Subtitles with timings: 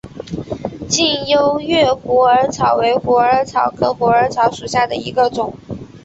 [0.89, 5.53] 近优越虎耳草为虎耳草科虎耳草属下的一个种。